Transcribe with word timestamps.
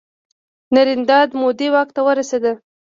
نریندرا 0.75 1.21
مودي 1.41 1.67
واک 1.73 1.89
ته 1.95 2.01
ورسید. 2.07 2.45